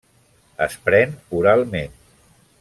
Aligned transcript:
Es 0.67 0.77
pren 0.87 1.13
oralment. 1.41 2.03